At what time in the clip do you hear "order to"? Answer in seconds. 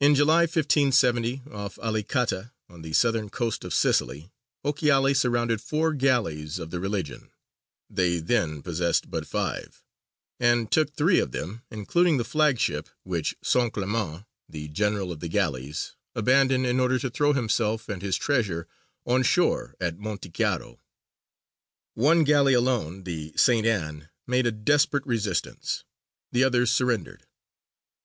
16.80-17.08